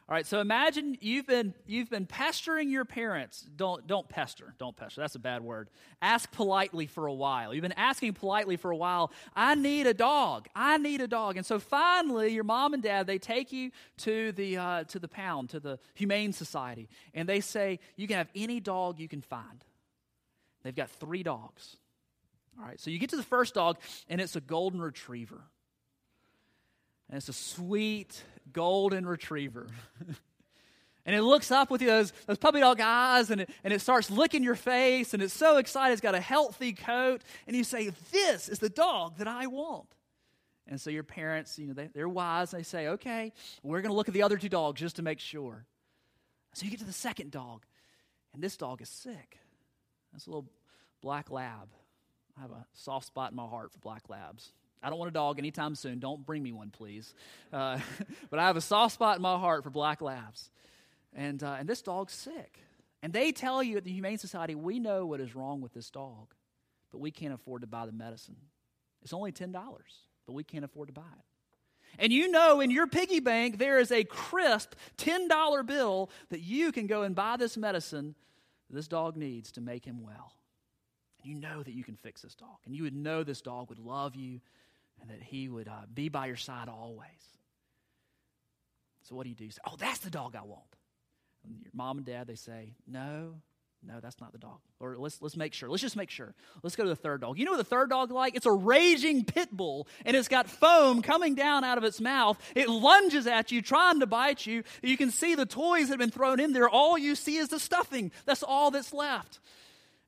All 0.10 0.16
right, 0.16 0.26
so 0.26 0.40
imagine 0.40 0.98
you've 1.02 1.28
been 1.28 1.54
you've 1.66 1.90
been 1.90 2.06
pestering 2.06 2.70
your 2.70 2.86
parents. 2.86 3.46
Don't 3.58 3.86
don't 3.88 4.08
pester. 4.08 4.54
Don't 4.58 4.74
pester. 4.74 5.02
That's 5.02 5.16
a 5.16 5.20
bad 5.20 5.42
word. 5.42 5.70
Ask 6.02 6.32
politely 6.32 6.88
for 6.88 7.08
a 7.08 7.14
while. 7.14 7.54
You've 7.54 7.62
been 7.62 7.74
asking 7.74 8.14
politely 8.14 8.56
for 8.56 8.72
a 8.72 8.78
while. 8.78 9.12
I 9.36 9.56
need 9.56 9.86
a 9.86 9.94
dog. 9.94 10.48
I 10.56 10.78
need 10.78 11.02
a 11.02 11.10
dog. 11.10 11.36
And 11.36 11.46
so 11.46 11.60
finally, 11.60 12.32
your 12.32 12.46
mom 12.46 12.74
and 12.74 12.82
dad 12.82 13.06
they 13.06 13.18
take 13.18 13.52
you 13.52 13.72
to 13.98 14.32
the 14.32 14.58
uh, 14.58 14.84
to 14.86 15.00
the 15.00 15.10
pound 15.10 15.50
to 15.50 15.60
the 15.60 15.78
humane 15.94 16.32
society, 16.32 16.88
and 17.14 17.28
they 17.28 17.42
say 17.42 17.78
you 17.98 18.08
can 18.08 18.16
have 18.16 18.30
any 18.34 18.62
dog 18.62 19.02
you 19.02 19.10
can 19.10 19.22
find. 19.22 19.66
They've 20.64 20.74
got 20.74 20.90
three 20.90 21.24
dogs. 21.24 21.76
All 22.58 22.66
right, 22.66 22.80
so 22.80 22.92
you 22.92 22.98
get 22.98 23.10
to 23.10 23.18
the 23.18 23.24
first 23.24 23.56
dog, 23.56 23.78
and 24.08 24.22
it's 24.22 24.38
a 24.38 24.42
golden 24.42 24.82
retriever. 24.82 25.42
And 27.10 27.18
it's 27.18 27.30
a 27.30 27.34
sweet 27.34 28.24
golden 28.54 29.06
retriever. 29.06 29.68
and 31.06 31.16
it 31.16 31.22
looks 31.22 31.52
up 31.52 31.70
with 31.70 31.82
you, 31.82 31.88
those, 31.88 32.12
those 32.26 32.38
puppy 32.38 32.60
dog 32.60 32.80
eyes, 32.82 33.32
and 33.32 33.42
it, 33.42 33.50
and 33.64 33.74
it 33.74 33.82
starts 33.82 34.12
licking 34.12 34.44
your 34.44 34.56
face, 34.56 35.14
and 35.14 35.24
it's 35.24 35.34
so 35.34 35.58
excited. 35.58 35.94
It's 35.94 36.02
got 36.02 36.16
a 36.16 36.20
healthy 36.20 36.74
coat. 36.74 37.22
And 37.48 37.56
you 37.56 37.64
say, 37.64 37.92
This 38.12 38.50
is 38.50 38.60
the 38.60 38.70
dog 38.70 39.18
that 39.18 39.28
I 39.28 39.48
want. 39.48 39.88
And 40.70 40.82
so 40.82 40.90
your 40.90 41.04
parents, 41.04 41.58
you 41.58 41.68
know, 41.68 41.74
they, 41.74 41.90
they're 41.94 42.10
wise. 42.10 42.52
They 42.52 42.64
say, 42.64 42.88
Okay, 42.90 43.32
we're 43.64 43.82
going 43.82 43.92
to 43.92 43.96
look 43.96 44.08
at 44.08 44.14
the 44.14 44.24
other 44.24 44.38
two 44.38 44.50
dogs 44.50 44.80
just 44.80 44.98
to 44.98 45.02
make 45.02 45.20
sure. 45.20 45.66
So 46.54 46.66
you 46.66 46.72
get 46.72 46.80
to 46.80 46.86
the 46.86 46.94
second 46.94 47.32
dog, 47.32 47.66
and 48.34 48.44
this 48.44 48.58
dog 48.58 48.82
is 48.82 48.90
sick. 48.90 49.40
That's 50.12 50.26
a 50.26 50.30
little 50.30 50.50
black 51.02 51.30
lab. 51.30 51.70
I 52.38 52.42
have 52.42 52.52
a 52.52 52.66
soft 52.74 53.08
spot 53.08 53.32
in 53.32 53.38
my 53.38 53.46
heart 53.46 53.72
for 53.72 53.80
black 53.80 54.10
labs. 54.10 54.52
I 54.82 54.90
don't 54.90 55.00
want 55.00 55.10
a 55.10 55.14
dog 55.14 55.40
anytime 55.40 55.76
soon. 55.76 56.00
Don't 56.00 56.26
bring 56.26 56.44
me 56.44 56.52
one, 56.52 56.70
please. 56.70 57.14
Uh, 57.52 57.80
but 58.30 58.40
I 58.40 58.48
have 58.48 58.58
a 58.58 58.62
soft 58.62 58.94
spot 58.94 59.18
in 59.18 59.22
my 59.22 59.38
heart 59.38 59.64
for 59.64 59.70
black 59.70 60.02
labs. 60.02 60.50
And, 61.14 61.42
uh, 61.44 61.56
and 61.60 61.68
this 61.68 61.82
dog's 61.82 62.14
sick. 62.14 62.60
And 63.02 63.14
they 63.14 63.32
tell 63.32 63.64
you 63.64 63.78
at 63.78 63.84
the 63.84 63.92
Humane 63.92 64.18
Society, 64.18 64.56
we 64.56 64.80
know 64.80 65.06
what 65.06 65.20
is 65.20 65.36
wrong 65.36 65.62
with 65.62 65.74
this 65.74 65.90
dog, 65.90 66.34
but 66.92 67.00
we 67.00 67.12
can't 67.12 67.34
afford 67.34 67.62
to 67.62 67.68
buy 67.68 67.86
the 67.86 67.92
medicine. 67.92 68.38
It's 69.04 69.14
only 69.14 69.32
$10, 69.32 69.54
but 70.26 70.34
we 70.34 70.44
can't 70.44 70.66
afford 70.66 70.90
to 70.90 70.94
buy 70.94 71.02
it. 71.02 72.00
And 72.00 72.12
you 72.12 72.30
know 72.30 72.60
in 72.60 72.70
your 72.70 72.86
piggy 72.86 73.20
bank 73.20 73.58
there 73.58 73.80
is 73.80 73.92
a 73.92 74.04
crisp 74.04 74.74
$10 74.98 75.66
bill 75.66 76.12
that 76.30 76.42
you 76.42 76.72
can 76.72 76.86
go 76.86 77.04
and 77.04 77.16
buy 77.16 77.38
this 77.38 77.58
medicine 77.58 78.14
this 78.70 78.90
dog 78.90 79.16
needs 79.16 79.54
to 79.54 79.62
make 79.62 79.86
him 79.86 80.04
well 80.04 80.34
you 81.28 81.36
know 81.36 81.62
that 81.62 81.74
you 81.74 81.84
can 81.84 81.96
fix 81.96 82.22
this 82.22 82.36
dog. 82.36 82.58
And 82.66 82.76
you 82.76 82.84
would 82.84 82.96
know 82.96 83.24
this 83.24 83.42
dog 83.42 83.70
would 83.70 83.80
love 83.80 84.16
you 84.16 84.40
and 85.02 85.10
that 85.10 85.22
he 85.22 85.50
would 85.50 85.68
uh, 85.68 85.86
be 85.94 86.10
by 86.10 86.28
your 86.28 86.36
side 86.36 86.70
always. 86.70 87.08
So 89.04 89.16
what 89.16 89.24
do 89.24 89.30
you 89.30 89.36
do? 89.36 89.46
You 89.46 89.52
say, 89.52 89.62
oh, 89.66 89.76
that's 89.78 90.00
the 90.00 90.10
dog 90.10 90.36
I 90.36 90.44
want. 90.44 90.64
And 91.46 91.62
your 91.62 91.72
mom 91.74 91.98
and 91.98 92.06
dad, 92.06 92.28
they 92.28 92.36
say, 92.36 92.74
no, 92.86 93.36
no, 93.86 94.00
that's 94.02 94.20
not 94.20 94.34
the 94.34 94.38
dog. 94.38 94.60
Or 94.80 94.98
let's, 94.98 95.22
let's 95.22 95.38
make 95.38 95.54
sure. 95.54 95.70
Let's 95.70 95.82
just 95.82 95.96
make 95.96 96.10
sure. 96.10 96.34
Let's 96.62 96.76
go 96.76 96.84
to 96.84 96.90
the 96.90 96.96
third 96.96 97.22
dog. 97.22 97.38
You 97.38 97.46
know 97.46 97.52
what 97.52 97.58
the 97.58 97.64
third 97.64 97.90
dog 97.90 98.12
like? 98.12 98.36
It's 98.36 98.46
a 98.46 98.52
raging 98.52 99.24
pit 99.24 99.50
bull, 99.52 99.88
and 100.06 100.18
it's 100.18 100.28
got 100.28 100.50
foam 100.50 101.02
coming 101.02 101.36
down 101.36 101.64
out 101.64 101.78
of 101.78 101.84
its 101.84 102.02
mouth. 102.02 102.38
It 102.56 102.68
lunges 102.68 103.28
at 103.28 103.52
you, 103.52 103.62
trying 103.62 104.00
to 104.02 104.06
bite 104.08 104.46
you. 104.46 104.64
You 104.82 104.98
can 104.98 105.12
see 105.12 105.36
the 105.36 105.46
toys 105.46 105.88
that 105.88 105.94
have 105.94 106.00
been 106.00 106.12
thrown 106.12 106.40
in 106.40 106.54
there. 106.54 106.68
All 106.68 106.98
you 106.98 107.16
see 107.16 107.38
is 107.38 107.50
the 107.50 107.60
stuffing. 107.60 108.12
That's 108.26 108.44
all 108.44 108.72
that's 108.72 108.94
left. 108.94 109.40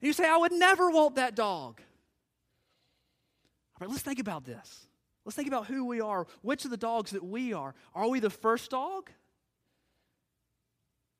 And 0.01 0.07
you 0.07 0.13
say, 0.13 0.27
I 0.27 0.37
would 0.37 0.53
never 0.53 0.89
want 0.89 1.15
that 1.15 1.35
dog. 1.35 1.79
Let's 3.87 4.01
think 4.01 4.19
about 4.19 4.45
this. 4.45 4.87
Let's 5.25 5.35
think 5.35 5.47
about 5.47 5.67
who 5.67 5.85
we 5.85 6.01
are. 6.01 6.27
Which 6.41 6.65
of 6.65 6.71
the 6.71 6.77
dogs 6.77 7.11
that 7.11 7.23
we 7.23 7.53
are? 7.53 7.75
Are 7.93 8.07
we 8.07 8.19
the 8.19 8.29
first 8.29 8.71
dog? 8.71 9.09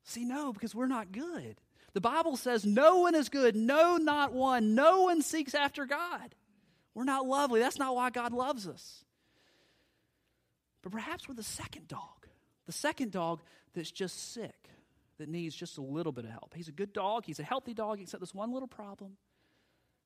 See, 0.04 0.24
no, 0.24 0.52
because 0.52 0.74
we're 0.74 0.86
not 0.86 1.12
good. 1.12 1.60
The 1.92 2.00
Bible 2.00 2.36
says 2.36 2.64
no 2.64 2.98
one 2.98 3.14
is 3.14 3.28
good, 3.28 3.56
no, 3.56 3.96
not 3.96 4.32
one. 4.32 4.74
No 4.74 5.02
one 5.02 5.22
seeks 5.22 5.54
after 5.54 5.86
God. 5.86 6.34
We're 6.94 7.04
not 7.04 7.26
lovely. 7.26 7.60
That's 7.60 7.78
not 7.78 7.94
why 7.94 8.10
God 8.10 8.32
loves 8.32 8.66
us. 8.66 9.04
But 10.82 10.92
perhaps 10.92 11.28
we're 11.28 11.34
the 11.34 11.42
second 11.42 11.88
dog, 11.88 12.26
the 12.66 12.72
second 12.72 13.12
dog 13.12 13.40
that's 13.74 13.90
just 13.90 14.32
sick 14.32 14.70
that 15.18 15.28
needs 15.28 15.54
just 15.54 15.78
a 15.78 15.82
little 15.82 16.12
bit 16.12 16.24
of 16.24 16.30
help. 16.30 16.54
He's 16.54 16.68
a 16.68 16.72
good 16.72 16.92
dog, 16.92 17.26
he's 17.26 17.38
a 17.38 17.44
healthy 17.44 17.74
dog, 17.74 18.00
except 18.00 18.20
this 18.20 18.34
one 18.34 18.52
little 18.52 18.68
problem. 18.68 19.16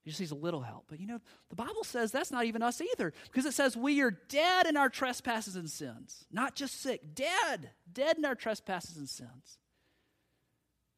He 0.04 0.11
just 0.11 0.20
needs 0.20 0.32
a 0.32 0.37
little 0.37 0.61
help. 0.61 0.84
But 0.88 1.00
you 1.00 1.06
know, 1.06 1.20
the 1.49 1.56
Bible 1.56 1.82
says 1.82 2.12
that's 2.12 2.30
not 2.30 2.44
even 2.44 2.62
us 2.62 2.80
either, 2.80 3.12
because 3.25 3.46
it 3.46 3.54
says 3.54 3.76
we 3.76 4.02
are 4.02 4.11
dead 4.11 4.66
in 4.66 4.76
our 4.76 4.90
trespasses 4.90 5.56
and 5.56 5.68
sins. 5.68 6.26
Not 6.30 6.54
just 6.54 6.80
sick, 6.80 7.14
dead. 7.14 7.70
Dead 7.90 8.18
in 8.18 8.25
our 8.25 8.34
trespasses 8.34 8.99
and 8.99 9.08
sins. 9.08 9.58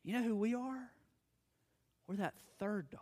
You 0.02 0.14
know 0.14 0.22
who 0.22 0.36
we 0.36 0.54
are? 0.54 0.90
We're 2.08 2.16
that 2.16 2.34
third 2.58 2.90
dog. 2.90 3.00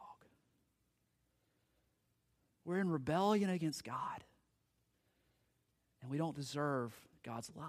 We're 2.64 2.78
in 2.78 2.90
rebellion 2.90 3.50
against 3.50 3.84
God. 3.84 4.24
And 6.02 6.10
we 6.10 6.18
don't 6.18 6.36
deserve 6.36 6.92
God's 7.22 7.50
love. 7.56 7.66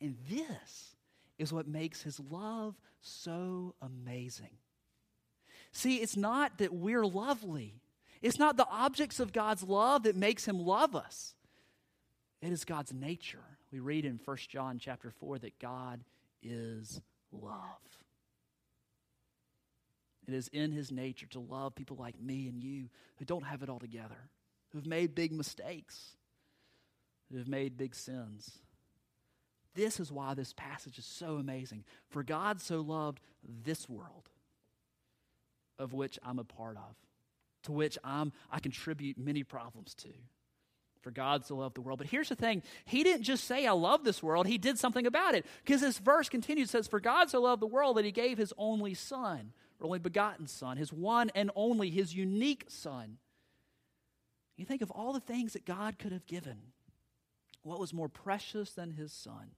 And 0.00 0.16
this 0.28 0.96
is 1.38 1.52
what 1.52 1.66
makes 1.66 2.02
his 2.02 2.20
love 2.20 2.76
so 3.00 3.74
amazing. 3.82 4.58
See, 5.72 5.96
it's 5.96 6.16
not 6.16 6.58
that 6.58 6.72
we're 6.72 7.06
lovely. 7.06 7.80
It's 8.22 8.38
not 8.38 8.56
the 8.56 8.68
objects 8.68 9.20
of 9.20 9.32
God's 9.32 9.62
love 9.62 10.02
that 10.02 10.16
makes 10.16 10.44
him 10.44 10.58
love 10.58 10.94
us. 10.94 11.34
It 12.42 12.52
is 12.52 12.64
God's 12.64 12.92
nature. 12.92 13.44
We 13.72 13.80
read 13.80 14.04
in 14.04 14.18
1 14.24 14.36
John 14.48 14.78
chapter 14.78 15.10
4 15.10 15.38
that 15.40 15.58
God 15.58 16.00
is 16.42 17.00
love. 17.32 17.54
It 20.26 20.34
is 20.34 20.48
in 20.48 20.72
his 20.72 20.90
nature 20.90 21.26
to 21.26 21.40
love 21.40 21.74
people 21.74 21.96
like 21.96 22.20
me 22.20 22.48
and 22.48 22.58
you 22.62 22.88
who 23.16 23.24
don't 23.24 23.44
have 23.44 23.62
it 23.62 23.68
all 23.68 23.78
together, 23.78 24.28
who've 24.70 24.86
made 24.86 25.14
big 25.14 25.32
mistakes, 25.32 26.16
who 27.30 27.38
have 27.38 27.48
made 27.48 27.76
big 27.76 27.94
sins. 27.94 28.58
This 29.74 30.00
is 30.00 30.10
why 30.10 30.34
this 30.34 30.52
passage 30.52 30.98
is 30.98 31.06
so 31.06 31.36
amazing. 31.36 31.84
For 32.08 32.22
God 32.22 32.60
so 32.60 32.80
loved 32.80 33.20
this 33.42 33.88
world 33.88 34.28
of 35.80 35.92
which 35.92 36.18
I'm 36.22 36.38
a 36.38 36.44
part 36.44 36.76
of, 36.76 36.94
to 37.64 37.72
which 37.72 37.98
I'm, 38.04 38.32
I 38.50 38.60
contribute 38.60 39.18
many 39.18 39.42
problems 39.42 39.94
to. 39.96 40.10
For 41.00 41.10
God 41.10 41.46
so 41.46 41.56
loved 41.56 41.76
the 41.76 41.80
world. 41.80 41.98
But 41.98 42.08
here's 42.08 42.28
the 42.28 42.36
thing 42.36 42.62
He 42.84 43.02
didn't 43.02 43.22
just 43.22 43.44
say, 43.44 43.66
I 43.66 43.72
love 43.72 44.04
this 44.04 44.22
world, 44.22 44.46
He 44.46 44.58
did 44.58 44.78
something 44.78 45.06
about 45.06 45.34
it. 45.34 45.46
Because 45.64 45.80
this 45.80 45.98
verse 45.98 46.28
continues, 46.28 46.70
says, 46.70 46.86
For 46.86 47.00
God 47.00 47.30
so 47.30 47.40
loved 47.40 47.62
the 47.62 47.66
world 47.66 47.96
that 47.96 48.04
He 48.04 48.12
gave 48.12 48.38
His 48.38 48.52
only 48.58 48.94
Son, 48.94 49.52
or 49.80 49.86
only 49.86 49.98
begotten 49.98 50.46
Son, 50.46 50.76
His 50.76 50.92
one 50.92 51.30
and 51.34 51.50
only, 51.56 51.90
His 51.90 52.14
unique 52.14 52.66
Son. 52.68 53.16
You 54.56 54.66
think 54.66 54.82
of 54.82 54.90
all 54.90 55.14
the 55.14 55.20
things 55.20 55.54
that 55.54 55.64
God 55.64 55.98
could 55.98 56.12
have 56.12 56.26
given. 56.26 56.58
What 57.62 57.80
was 57.80 57.94
more 57.94 58.08
precious 58.08 58.72
than 58.72 58.90
His 58.90 59.10
Son? 59.12 59.52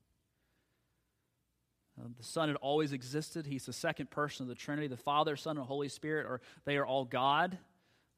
Uh, 2.03 2.09
the 2.17 2.25
Son 2.25 2.49
had 2.49 2.57
always 2.57 2.93
existed. 2.93 3.47
He's 3.47 3.67
the 3.67 3.73
second 3.73 4.11
person 4.11 4.45
of 4.45 4.49
the 4.49 4.55
Trinity. 4.55 4.89
The 4.89 4.97
Father, 4.97 5.37
Son, 5.37 5.57
and 5.57 5.67
Holy 5.67 5.89
Spirit 5.89 6.27
are 6.27 6.41
they 6.65 6.77
are 6.77 6.87
all 6.87 7.05
God, 7.05 7.59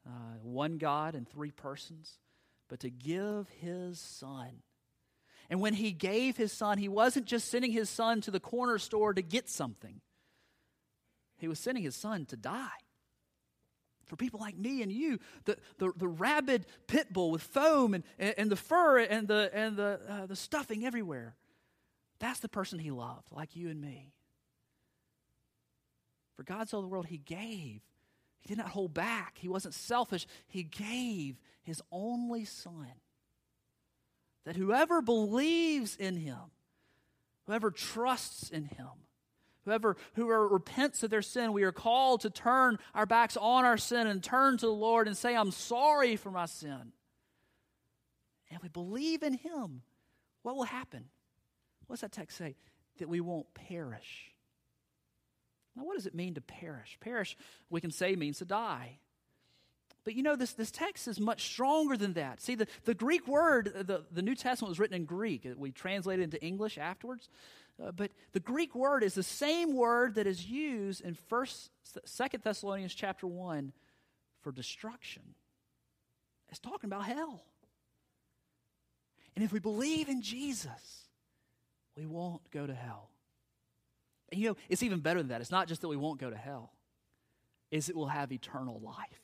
uh, 0.05 0.09
one 0.41 0.77
God 0.77 1.15
in 1.15 1.25
three 1.25 1.51
persons. 1.51 2.19
But 2.67 2.79
to 2.81 2.89
give 2.89 3.47
His 3.61 3.99
Son, 3.99 4.49
and 5.49 5.61
when 5.61 5.73
He 5.73 5.91
gave 5.91 6.37
His 6.37 6.51
Son, 6.51 6.77
He 6.77 6.89
wasn't 6.89 7.25
just 7.25 7.49
sending 7.49 7.71
His 7.71 7.89
Son 7.89 8.21
to 8.21 8.31
the 8.31 8.39
corner 8.39 8.77
store 8.79 9.13
to 9.13 9.21
get 9.21 9.49
something. 9.49 10.01
He 11.37 11.47
was 11.47 11.59
sending 11.59 11.83
His 11.83 11.95
Son 11.95 12.25
to 12.27 12.37
die. 12.37 12.69
For 14.05 14.15
people 14.15 14.39
like 14.39 14.55
me 14.55 14.83
and 14.83 14.91
you, 14.91 15.19
the, 15.45 15.57
the, 15.79 15.91
the 15.97 16.07
rabid 16.07 16.67
pit 16.85 17.11
bull 17.11 17.31
with 17.31 17.41
foam 17.41 17.95
and, 17.95 18.03
and, 18.19 18.35
and 18.37 18.51
the 18.51 18.55
fur 18.55 18.99
and 18.99 19.27
the, 19.27 19.49
and 19.51 19.75
the, 19.75 19.99
uh, 20.07 20.25
the 20.27 20.35
stuffing 20.35 20.85
everywhere 20.85 21.35
that's 22.19 22.39
the 22.39 22.49
person 22.49 22.79
he 22.79 22.91
loved, 22.91 23.27
like 23.31 23.55
you 23.55 23.69
and 23.69 23.81
me. 23.81 24.13
For 26.35 26.43
God 26.43 26.69
so 26.69 26.81
the 26.81 26.87
world, 26.87 27.07
he 27.07 27.17
gave. 27.17 27.81
He 28.41 28.47
did 28.47 28.57
not 28.57 28.69
hold 28.69 28.93
back. 28.93 29.37
He 29.39 29.47
wasn't 29.47 29.73
selfish. 29.73 30.27
He 30.47 30.63
gave 30.63 31.39
his 31.63 31.81
only 31.91 32.45
son. 32.45 32.91
That 34.45 34.55
whoever 34.55 35.01
believes 35.01 35.95
in 35.95 36.17
him, 36.17 36.37
whoever 37.47 37.71
trusts 37.71 38.49
in 38.49 38.65
him, 38.65 38.87
whoever 39.63 39.97
whoever 40.13 40.47
repents 40.47 41.01
of 41.01 41.09
their 41.09 41.23
sin, 41.23 41.53
we 41.53 41.63
are 41.63 41.71
called 41.71 42.21
to 42.21 42.29
turn 42.29 42.77
our 42.93 43.07
backs 43.07 43.35
on 43.37 43.65
our 43.65 43.77
sin 43.77 44.05
and 44.05 44.23
turn 44.23 44.57
to 44.57 44.65
the 44.67 44.71
Lord 44.71 45.07
and 45.07 45.17
say, 45.17 45.35
I'm 45.35 45.51
sorry 45.51 46.15
for 46.15 46.29
my 46.29 46.45
sin. 46.45 46.91
And 48.51 48.59
we 48.61 48.69
believe 48.69 49.23
in 49.23 49.33
him, 49.33 49.81
what 50.43 50.55
will 50.55 50.63
happen? 50.63 51.05
What's 51.87 52.01
that 52.01 52.11
text 52.11 52.37
say? 52.37 52.55
That 52.99 53.09
we 53.09 53.19
won't 53.19 53.53
perish. 53.53 54.31
Now, 55.75 55.83
what 55.83 55.95
does 55.95 56.05
it 56.05 56.15
mean 56.15 56.35
to 56.35 56.41
perish? 56.41 56.97
Perish, 57.01 57.35
we 57.69 57.81
can 57.81 57.91
say, 57.91 58.15
means 58.15 58.39
to 58.39 58.45
die. 58.45 58.99
But 60.05 60.13
you 60.13 60.23
know, 60.23 60.35
this, 60.35 60.53
this 60.53 60.71
text 60.71 61.07
is 61.07 61.19
much 61.19 61.43
stronger 61.43 61.97
than 61.97 62.13
that. 62.13 62.39
See, 62.39 62.55
the, 62.55 62.67
the 62.85 62.93
Greek 62.93 63.27
word, 63.27 63.73
the, 63.73 64.03
the 64.11 64.21
New 64.21 64.35
Testament 64.35 64.69
was 64.69 64.79
written 64.79 64.95
in 64.95 65.05
Greek. 65.05 65.47
We 65.57 65.71
translated 65.71 66.21
it 66.21 66.23
into 66.25 66.45
English 66.45 66.77
afterwards. 66.77 67.27
Uh, 67.83 67.91
but 67.91 68.11
the 68.31 68.39
Greek 68.39 68.75
word 68.75 69.03
is 69.03 69.15
the 69.15 69.23
same 69.23 69.75
word 69.75 70.15
that 70.15 70.27
is 70.27 70.45
used 70.45 71.01
in 71.01 71.15
First, 71.15 71.71
Second 72.05 72.43
Thessalonians 72.43 72.93
chapter 72.93 73.27
1 73.27 73.73
for 74.41 74.51
destruction. 74.51 75.23
It's 76.49 76.59
talking 76.59 76.87
about 76.87 77.05
hell. 77.05 77.43
And 79.35 79.43
if 79.43 79.51
we 79.51 79.59
believe 79.59 80.07
in 80.07 80.21
Jesus, 80.21 81.04
we 81.97 82.05
won't 82.05 82.41
go 82.51 82.65
to 82.65 82.73
hell. 82.73 83.09
And 84.31 84.41
you 84.41 84.49
know, 84.49 84.57
it's 84.69 84.83
even 84.83 84.99
better 84.99 85.19
than 85.19 85.29
that. 85.29 85.41
It's 85.41 85.51
not 85.51 85.67
just 85.67 85.81
that 85.81 85.87
we 85.87 85.97
won't 85.97 86.19
go 86.19 86.29
to 86.29 86.35
hell, 86.35 86.71
is 87.71 87.89
it 87.89 87.95
will 87.95 88.07
have 88.07 88.31
eternal 88.31 88.79
life. 88.79 89.21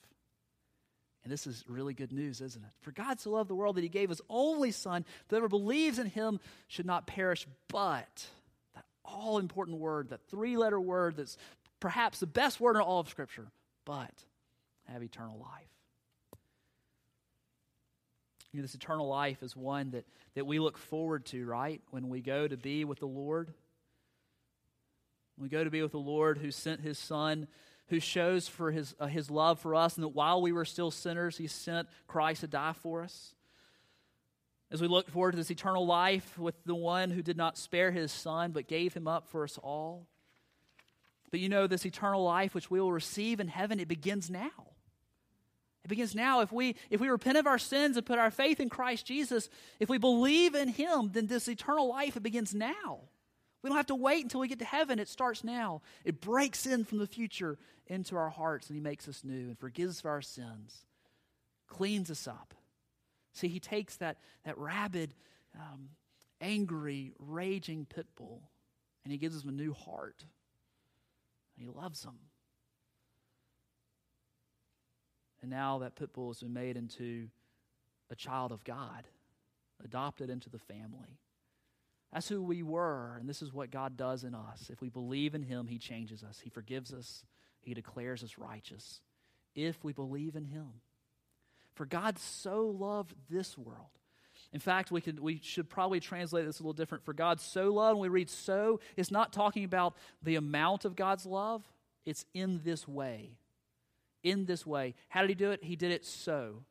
And 1.24 1.32
this 1.32 1.46
is 1.46 1.64
really 1.68 1.94
good 1.94 2.12
news, 2.12 2.42
isn't 2.42 2.64
it? 2.64 2.72
For 2.82 2.92
God 2.92 3.20
so 3.20 3.32
loved 3.32 3.50
the 3.50 3.56
world 3.56 3.76
that 3.76 3.84
he 3.84 3.90
gave 3.90 4.10
his 4.10 4.22
only 4.30 4.72
son, 4.72 5.06
that 5.28 5.36
whoever 5.36 5.50
believes 5.50 6.00
in 6.00 6.08
him 6.08 6.40
should 6.68 6.86
not 6.86 7.06
perish, 7.06 7.46
but 7.68 8.26
that 8.74 8.86
all 9.06 9.38
important 9.38 9.78
word, 9.78 10.10
that 10.10 10.26
three 10.30 10.58
letter 10.58 10.80
word 10.80 11.18
that's 11.18 11.38
perhaps 11.80 12.20
the 12.20 12.28
best 12.28 12.60
word 12.60 12.76
in 12.76 12.82
all 12.82 13.00
of 13.00 13.10
Scripture, 13.10 13.52
but 13.86 14.12
have 14.88 15.04
eternal 15.04 15.38
life. 15.38 15.68
You 18.52 18.60
know, 18.60 18.64
this 18.64 18.76
eternal 18.76 19.08
life 19.08 19.44
is 19.44 19.56
one 19.56 19.92
that, 19.92 20.06
that 20.36 20.46
we 20.46 20.60
look 20.60 20.78
forward 20.78 21.26
to, 21.28 21.46
right? 21.46 21.82
When 21.92 22.10
we 22.10 22.22
go 22.22 22.48
to 22.48 22.58
be 22.58 22.84
with 22.84 23.00
the 23.00 23.06
Lord. 23.06 23.54
We 25.38 25.48
go 25.48 25.64
to 25.64 25.70
be 25.70 25.82
with 25.82 25.94
the 25.94 25.98
Lord 25.98 26.38
who 26.38 26.52
sent 26.52 26.82
his 26.82 27.00
Son, 27.00 27.48
who 27.88 28.00
shows 28.00 28.48
for 28.48 28.72
his, 28.72 28.94
uh, 29.00 29.08
his 29.08 29.32
love 29.32 29.60
for 29.60 29.74
us, 29.74 29.96
and 29.96 30.04
that 30.04 30.10
while 30.10 30.42
we 30.42 30.52
were 30.52 30.66
still 30.66 30.92
sinners, 30.92 31.38
he 31.38 31.48
sent 31.48 31.88
Christ 32.08 32.42
to 32.42 32.48
die 32.48 32.74
for 32.74 33.04
us. 33.04 33.34
As 34.70 34.82
we 34.82 34.88
look 34.88 35.10
forward 35.10 35.32
to 35.32 35.38
this 35.38 35.52
eternal 35.52 35.86
life 35.86 36.38
with 36.38 36.56
the 36.66 36.76
one 36.76 37.10
who 37.10 37.22
did 37.22 37.38
not 37.38 37.58
spare 37.58 37.92
his 37.92 38.12
Son, 38.12 38.52
but 38.52 38.68
gave 38.68 38.94
him 38.94 39.08
up 39.08 39.28
for 39.30 39.44
us 39.44 39.58
all. 39.62 40.08
But 41.30 41.40
you 41.40 41.48
know, 41.48 41.68
this 41.68 41.86
eternal 41.86 42.24
life 42.24 42.54
which 42.54 42.70
we 42.70 42.82
will 42.82 42.92
receive 42.92 43.40
in 43.40 43.48
heaven, 43.48 43.80
it 43.80 43.88
begins 43.88 44.30
now. 44.30 44.71
It 45.84 45.88
begins 45.88 46.14
now. 46.14 46.42
If 46.42 46.52
we, 46.52 46.76
if 46.90 47.02
we 47.02 47.10
repent 47.10 47.38
of 47.38 47.48
our 47.48 47.58
sins 47.58 47.98
and 47.98 48.06
put 48.06 48.20
our 48.20 48.32
faith 48.32 48.60
in 48.60 48.70
Christ 48.70 49.06
Jesus, 49.06 49.50
if 49.80 49.90
we 49.90 49.98
believe 49.98 50.54
in 50.54 50.70
Him, 50.70 51.10
then 51.12 51.28
this 51.28 51.48
eternal 51.48 51.90
life, 51.90 52.16
it 52.16 52.24
begins 52.24 52.54
now. 52.54 53.00
We 53.62 53.70
don't 53.70 53.78
have 53.78 53.88
to 53.88 53.96
wait 53.96 54.24
until 54.24 54.40
we 54.40 54.48
get 54.48 54.60
to 54.60 54.66
heaven. 54.66 55.00
It 55.00 55.08
starts 55.08 55.44
now. 55.44 55.82
It 56.04 56.22
breaks 56.22 56.66
in 56.66 56.84
from 56.84 56.98
the 56.98 57.08
future 57.08 57.58
into 57.88 58.16
our 58.16 58.30
hearts, 58.30 58.68
and 58.68 58.76
He 58.76 58.82
makes 58.82 59.08
us 59.08 59.24
new 59.24 59.48
and 59.48 59.60
forgives 59.60 60.00
us 60.00 60.06
our 60.06 60.22
sins, 60.22 60.86
cleans 61.68 62.10
us 62.12 62.28
up. 62.28 62.54
See, 63.34 63.48
He 63.48 63.60
takes 63.60 63.98
that, 63.98 64.18
that 64.46 64.58
rabid, 64.58 65.14
um, 65.56 65.90
angry, 66.40 67.14
raging 67.20 67.86
pit 67.86 68.08
bull, 68.16 68.50
and 69.04 69.12
He 69.12 69.18
gives 69.18 69.36
us 69.36 69.44
a 69.46 69.52
new 69.52 69.74
heart. 69.74 70.26
And 71.58 71.66
He 71.66 71.72
loves 71.72 72.02
them. 72.02 72.18
And 75.42 75.50
now 75.50 75.80
that 75.80 75.96
pit 75.96 76.14
bull 76.14 76.30
has 76.30 76.42
been 76.42 76.54
made 76.54 76.78
into 76.78 77.28
a 78.10 78.16
child 78.16 78.52
of 78.52 78.64
God, 78.64 79.08
adopted 79.84 80.30
into 80.30 80.50
the 80.50 80.60
family. 80.60 81.20
That's 82.14 82.28
who 82.28 82.44
we 82.44 82.62
were, 82.62 83.16
and 83.20 83.28
this 83.28 83.42
is 83.42 83.54
what 83.54 83.72
God 83.72 83.96
does 83.96 84.24
in 84.24 84.36
us. 84.36 84.70
If 84.70 84.82
we 84.82 84.90
believe 84.90 85.34
in 85.34 85.44
Him, 85.44 85.68
He 85.68 85.78
changes 85.78 86.24
us, 86.24 86.40
He 86.44 86.50
forgives 86.50 86.94
us, 86.94 87.24
He 87.62 87.74
declares 87.74 88.24
us 88.24 88.38
righteous. 88.38 89.00
If 89.56 89.84
we 89.84 89.94
believe 89.94 90.36
in 90.36 90.46
Him. 90.46 90.68
For 91.74 91.86
God 91.86 92.20
so 92.20 92.68
loved 92.68 93.14
this 93.30 93.58
world. 93.58 93.88
In 94.54 94.60
fact, 94.60 94.92
we, 94.92 95.00
could, 95.00 95.20
we 95.20 95.40
should 95.42 95.70
probably 95.70 96.02
translate 96.02 96.46
this 96.46 96.60
a 96.60 96.64
little 96.64 96.74
different. 96.74 97.06
For 97.06 97.14
God 97.14 97.40
so 97.40 97.74
loved, 97.74 97.98
when 98.00 98.12
we 98.12 98.14
read 98.14 98.30
so, 98.30 98.82
it's 98.98 99.12
not 99.12 99.32
talking 99.32 99.64
about 99.64 99.96
the 100.22 100.36
amount 100.36 100.84
of 100.84 100.96
God's 100.96 101.26
love, 101.26 101.64
it's 102.06 102.26
in 102.34 102.62
this 102.64 102.88
way 102.88 103.38
in 104.24 104.46
this 104.46 104.66
way. 104.66 104.96
How 105.10 105.22
did 105.22 105.30
he 105.30 105.36
do 105.36 105.52
it? 105.52 105.64
He 105.64 105.76
did 105.76 105.92
it 105.92 106.06
so. 106.06 106.64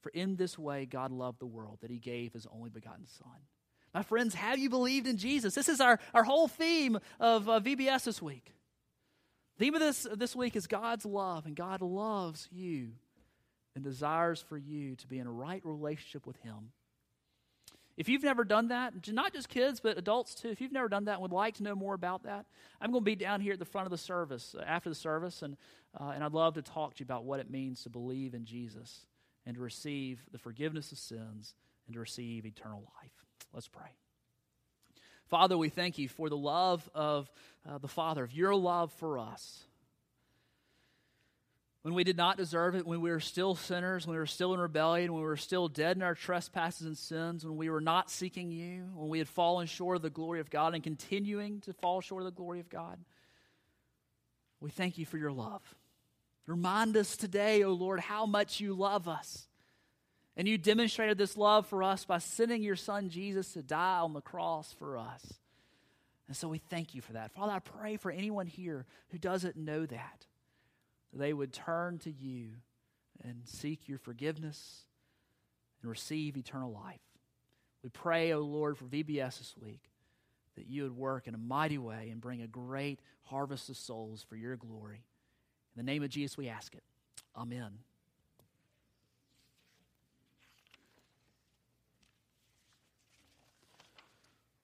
For 0.00 0.10
in 0.10 0.36
this 0.36 0.58
way, 0.58 0.86
God 0.86 1.10
loved 1.10 1.40
the 1.40 1.46
world 1.46 1.78
that 1.80 1.90
he 1.90 1.98
gave 1.98 2.32
his 2.32 2.46
only 2.52 2.70
begotten 2.70 3.06
Son. 3.06 3.38
My 3.94 4.02
friends, 4.02 4.34
have 4.34 4.58
you 4.58 4.70
believed 4.70 5.06
in 5.06 5.16
Jesus? 5.16 5.54
This 5.54 5.68
is 5.68 5.80
our, 5.80 5.98
our 6.14 6.22
whole 6.22 6.46
theme 6.46 6.98
of 7.18 7.48
uh, 7.48 7.60
VBS 7.60 8.04
this 8.04 8.22
week. 8.22 8.54
The 9.56 9.64
theme 9.64 9.74
of 9.74 9.80
this, 9.80 10.06
this 10.14 10.36
week 10.36 10.54
is 10.54 10.66
God's 10.66 11.04
love, 11.04 11.46
and 11.46 11.56
God 11.56 11.80
loves 11.80 12.48
you 12.52 12.90
and 13.74 13.82
desires 13.82 14.44
for 14.48 14.56
you 14.56 14.94
to 14.96 15.06
be 15.06 15.18
in 15.18 15.26
a 15.26 15.32
right 15.32 15.62
relationship 15.64 16.26
with 16.26 16.36
Him. 16.38 16.70
If 17.98 18.08
you've 18.08 18.22
never 18.22 18.44
done 18.44 18.68
that, 18.68 18.94
not 19.08 19.32
just 19.32 19.48
kids, 19.48 19.80
but 19.80 19.98
adults 19.98 20.36
too, 20.36 20.50
if 20.50 20.60
you've 20.60 20.70
never 20.70 20.88
done 20.88 21.06
that 21.06 21.14
and 21.14 21.22
would 21.22 21.32
like 21.32 21.56
to 21.56 21.64
know 21.64 21.74
more 21.74 21.94
about 21.94 22.22
that, 22.22 22.46
I'm 22.80 22.92
going 22.92 23.02
to 23.02 23.04
be 23.04 23.16
down 23.16 23.40
here 23.40 23.54
at 23.54 23.58
the 23.58 23.64
front 23.64 23.86
of 23.86 23.90
the 23.90 23.98
service 23.98 24.54
uh, 24.56 24.62
after 24.64 24.88
the 24.88 24.94
service, 24.94 25.42
and, 25.42 25.56
uh, 26.00 26.12
and 26.14 26.22
I'd 26.22 26.32
love 26.32 26.54
to 26.54 26.62
talk 26.62 26.94
to 26.94 27.00
you 27.00 27.04
about 27.04 27.24
what 27.24 27.40
it 27.40 27.50
means 27.50 27.82
to 27.82 27.90
believe 27.90 28.34
in 28.34 28.44
Jesus 28.44 29.04
and 29.44 29.56
to 29.56 29.60
receive 29.60 30.20
the 30.30 30.38
forgiveness 30.38 30.92
of 30.92 30.98
sins 30.98 31.54
and 31.88 31.94
to 31.94 31.98
receive 31.98 32.46
eternal 32.46 32.84
life. 33.02 33.10
Let's 33.52 33.66
pray. 33.66 33.90
Father, 35.26 35.58
we 35.58 35.68
thank 35.68 35.98
you 35.98 36.08
for 36.08 36.28
the 36.28 36.36
love 36.36 36.88
of 36.94 37.28
uh, 37.68 37.78
the 37.78 37.88
Father, 37.88 38.22
of 38.22 38.32
your 38.32 38.54
love 38.54 38.92
for 38.92 39.18
us 39.18 39.64
when 41.82 41.94
we 41.94 42.04
did 42.04 42.16
not 42.16 42.36
deserve 42.36 42.74
it, 42.74 42.86
when 42.86 43.00
we 43.00 43.10
were 43.10 43.20
still 43.20 43.54
sinners, 43.54 44.06
when 44.06 44.14
we 44.14 44.18
were 44.18 44.26
still 44.26 44.52
in 44.52 44.60
rebellion, 44.60 45.12
when 45.12 45.22
we 45.22 45.28
were 45.28 45.36
still 45.36 45.68
dead 45.68 45.96
in 45.96 46.02
our 46.02 46.14
trespasses 46.14 46.86
and 46.86 46.98
sins, 46.98 47.44
when 47.46 47.56
we 47.56 47.70
were 47.70 47.80
not 47.80 48.10
seeking 48.10 48.50
you, 48.50 48.90
when 48.94 49.08
we 49.08 49.18
had 49.18 49.28
fallen 49.28 49.66
short 49.66 49.96
of 49.96 50.02
the 50.02 50.10
glory 50.10 50.40
of 50.40 50.50
God 50.50 50.74
and 50.74 50.82
continuing 50.82 51.60
to 51.62 51.72
fall 51.72 52.00
short 52.00 52.22
of 52.22 52.26
the 52.26 52.32
glory 52.32 52.60
of 52.60 52.68
God. 52.68 52.98
We 54.60 54.70
thank 54.70 54.98
you 54.98 55.06
for 55.06 55.18
your 55.18 55.30
love. 55.30 55.62
Remind 56.46 56.96
us 56.96 57.16
today, 57.16 57.62
O 57.62 57.68
oh 57.68 57.72
Lord, 57.74 58.00
how 58.00 58.26
much 58.26 58.58
you 58.58 58.74
love 58.74 59.06
us. 59.06 59.46
And 60.36 60.48
you 60.48 60.58
demonstrated 60.58 61.18
this 61.18 61.36
love 61.36 61.66
for 61.66 61.82
us 61.82 62.04
by 62.04 62.18
sending 62.18 62.62
your 62.62 62.76
son 62.76 63.08
Jesus 63.08 63.52
to 63.52 63.62
die 63.62 63.98
on 63.98 64.14
the 64.14 64.20
cross 64.20 64.72
for 64.72 64.96
us. 64.96 65.34
And 66.26 66.36
so 66.36 66.48
we 66.48 66.58
thank 66.58 66.94
you 66.94 67.02
for 67.02 67.14
that. 67.14 67.32
Father, 67.32 67.52
I 67.52 67.58
pray 67.58 67.96
for 67.96 68.10
anyone 68.10 68.46
here 68.46 68.86
who 69.10 69.18
doesn't 69.18 69.56
know 69.56 69.86
that 69.86 70.26
they 71.12 71.32
would 71.32 71.52
turn 71.52 71.98
to 72.00 72.10
you 72.10 72.50
and 73.22 73.42
seek 73.44 73.88
your 73.88 73.98
forgiveness 73.98 74.82
and 75.82 75.90
receive 75.90 76.36
eternal 76.36 76.72
life. 76.72 77.00
We 77.82 77.90
pray, 77.90 78.32
O 78.32 78.38
oh 78.38 78.42
Lord, 78.42 78.76
for 78.76 78.84
VBS 78.84 79.38
this 79.38 79.54
week 79.60 79.90
that 80.56 80.66
you 80.66 80.82
would 80.82 80.96
work 80.96 81.28
in 81.28 81.34
a 81.34 81.38
mighty 81.38 81.78
way 81.78 82.08
and 82.10 82.20
bring 82.20 82.42
a 82.42 82.46
great 82.46 83.00
harvest 83.22 83.68
of 83.68 83.76
souls 83.76 84.24
for 84.28 84.36
your 84.36 84.56
glory. 84.56 85.04
In 85.76 85.84
the 85.84 85.90
name 85.90 86.02
of 86.02 86.10
Jesus, 86.10 86.36
we 86.36 86.48
ask 86.48 86.74
it. 86.74 86.82
Amen. 87.36 87.78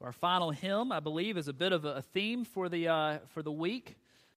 Our 0.01 0.13
final 0.13 0.51
hymn, 0.51 0.93
I 0.93 1.01
believe, 1.01 1.39
is 1.39 1.49
a 1.49 1.55
bit 1.55 1.73
of 1.73 1.87
a 1.87 2.03
theme 2.03 2.45
for 2.45 2.69
the, 2.69 2.89
uh, 2.89 3.19
for 3.29 3.43
the 3.43 3.51
week. 3.51 3.97